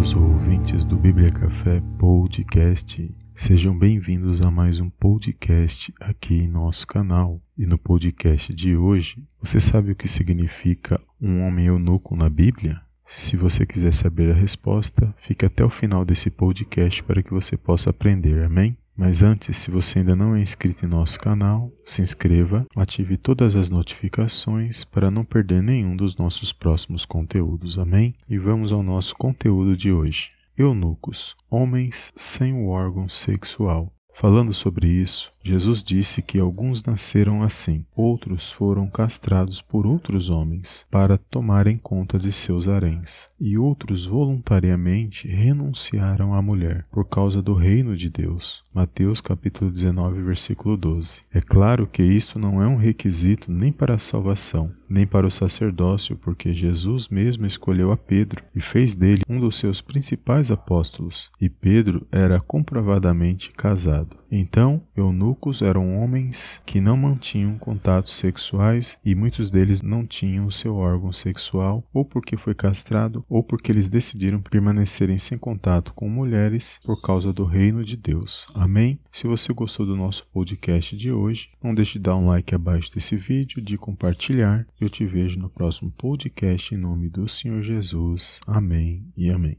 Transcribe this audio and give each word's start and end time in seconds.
queridos 0.00 0.14
ouvintes 0.14 0.84
do 0.86 0.96
Bíblia 0.96 1.30
Café 1.30 1.82
Podcast. 1.98 3.14
Sejam 3.34 3.78
bem-vindos 3.78 4.40
a 4.40 4.50
mais 4.50 4.80
um 4.80 4.88
podcast 4.88 5.92
aqui 6.00 6.36
em 6.36 6.48
nosso 6.48 6.86
canal. 6.86 7.38
E 7.56 7.66
no 7.66 7.76
podcast 7.76 8.54
de 8.54 8.74
hoje, 8.74 9.22
você 9.38 9.60
sabe 9.60 9.92
o 9.92 9.94
que 9.94 10.08
significa 10.08 10.98
um 11.20 11.42
homem 11.42 11.66
eunuco 11.66 12.16
na 12.16 12.30
Bíblia? 12.30 12.80
Se 13.04 13.36
você 13.36 13.66
quiser 13.66 13.92
saber 13.92 14.30
a 14.30 14.34
resposta, 14.34 15.14
fique 15.18 15.44
até 15.44 15.62
o 15.62 15.70
final 15.70 16.02
desse 16.02 16.30
podcast 16.30 17.02
para 17.02 17.22
que 17.22 17.34
você 17.34 17.54
possa 17.58 17.90
aprender, 17.90 18.42
amém? 18.42 18.78
Mas 19.00 19.22
antes, 19.22 19.56
se 19.56 19.70
você 19.70 20.00
ainda 20.00 20.14
não 20.14 20.36
é 20.36 20.40
inscrito 20.42 20.84
em 20.84 20.88
nosso 20.88 21.18
canal, 21.18 21.72
se 21.86 22.02
inscreva, 22.02 22.60
ative 22.76 23.16
todas 23.16 23.56
as 23.56 23.70
notificações 23.70 24.84
para 24.84 25.10
não 25.10 25.24
perder 25.24 25.62
nenhum 25.62 25.96
dos 25.96 26.18
nossos 26.18 26.52
próximos 26.52 27.06
conteúdos, 27.06 27.78
amém? 27.78 28.12
E 28.28 28.36
vamos 28.36 28.74
ao 28.74 28.82
nosso 28.82 29.16
conteúdo 29.16 29.74
de 29.74 29.90
hoje. 29.90 30.28
Eunucos, 30.54 31.34
homens 31.48 32.12
sem 32.14 32.52
o 32.52 32.68
órgão 32.68 33.08
sexual. 33.08 33.90
Falando 34.20 34.52
sobre 34.52 34.86
isso, 34.86 35.32
Jesus 35.42 35.82
disse 35.82 36.20
que 36.20 36.38
alguns 36.38 36.84
nasceram 36.84 37.42
assim, 37.42 37.86
outros 37.96 38.52
foram 38.52 38.86
castrados 38.86 39.62
por 39.62 39.86
outros 39.86 40.28
homens 40.28 40.84
para 40.90 41.16
tomarem 41.16 41.78
conta 41.78 42.18
de 42.18 42.30
seus 42.30 42.68
haréns, 42.68 43.30
e 43.40 43.56
outros 43.56 44.04
voluntariamente 44.04 45.26
renunciaram 45.26 46.34
à 46.34 46.42
mulher 46.42 46.84
por 46.92 47.06
causa 47.06 47.40
do 47.40 47.54
reino 47.54 47.96
de 47.96 48.10
Deus. 48.10 48.62
Mateus 48.74 49.22
capítulo 49.22 49.70
19, 49.70 50.20
versículo 50.20 50.76
12. 50.76 51.22
É 51.32 51.40
claro 51.40 51.86
que 51.86 52.02
isso 52.02 52.38
não 52.38 52.62
é 52.62 52.68
um 52.68 52.76
requisito 52.76 53.50
nem 53.50 53.72
para 53.72 53.94
a 53.94 53.98
salvação, 53.98 54.70
nem 54.90 55.06
para 55.06 55.26
o 55.26 55.30
sacerdócio, 55.30 56.16
porque 56.16 56.52
Jesus 56.52 57.08
mesmo 57.08 57.46
escolheu 57.46 57.92
a 57.92 57.96
Pedro 57.96 58.42
e 58.54 58.60
fez 58.60 58.94
dele 58.94 59.22
um 59.28 59.38
dos 59.38 59.56
seus 59.56 59.80
principais 59.80 60.50
apóstolos, 60.50 61.30
e 61.40 61.48
Pedro 61.48 62.06
era 62.10 62.40
comprovadamente 62.40 63.52
casado. 63.52 64.18
Então, 64.32 64.82
eunucos 64.96 65.60
eram 65.60 66.00
homens 66.00 66.62
que 66.64 66.80
não 66.80 66.96
mantinham 66.96 67.58
contatos 67.58 68.12
sexuais 68.12 68.96
e 69.04 69.14
muitos 69.14 69.50
deles 69.50 69.82
não 69.82 70.06
tinham 70.06 70.46
o 70.46 70.52
seu 70.52 70.76
órgão 70.76 71.12
sexual, 71.12 71.84
ou 71.92 72.04
porque 72.04 72.36
foi 72.36 72.54
castrado, 72.54 73.24
ou 73.28 73.42
porque 73.42 73.72
eles 73.72 73.88
decidiram 73.88 74.40
permanecerem 74.40 75.18
sem 75.18 75.36
contato 75.36 75.92
com 75.94 76.08
mulheres 76.08 76.78
por 76.84 77.00
causa 77.00 77.32
do 77.32 77.44
reino 77.44 77.84
de 77.84 77.96
Deus. 77.96 78.46
Amém? 78.54 79.00
Se 79.10 79.26
você 79.26 79.52
gostou 79.52 79.84
do 79.84 79.96
nosso 79.96 80.26
podcast 80.32 80.96
de 80.96 81.10
hoje, 81.10 81.48
não 81.62 81.74
deixe 81.74 81.94
de 81.94 82.04
dar 82.04 82.16
um 82.16 82.26
like 82.26 82.54
abaixo 82.54 82.92
desse 82.94 83.16
vídeo, 83.16 83.60
de 83.60 83.76
compartilhar. 83.76 84.64
Eu 84.80 84.88
te 84.88 85.04
vejo 85.04 85.38
no 85.38 85.50
próximo 85.50 85.90
podcast 85.90 86.74
em 86.74 86.78
nome 86.78 87.10
do 87.10 87.28
Senhor 87.28 87.62
Jesus. 87.62 88.40
Amém 88.46 89.04
e 89.14 89.28
amém. 89.28 89.58